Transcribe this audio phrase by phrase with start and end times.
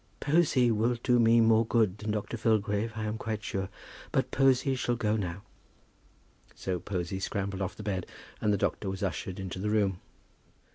[0.19, 2.35] "Posy will do me more good than Dr.
[2.35, 3.69] Filgrave I am quite sure;
[4.11, 5.43] but Posy shall go now."
[6.55, 8.07] So Posy scrambled off the bed,
[8.41, 9.99] and the doctor was ushered into the room.